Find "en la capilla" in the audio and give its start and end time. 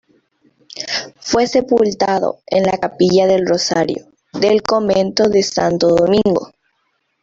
2.47-3.27